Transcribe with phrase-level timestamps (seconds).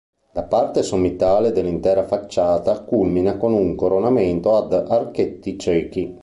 [0.31, 6.17] La parte sommitale dell'intera facciata culmina con un coronamento ad archetti ciechi.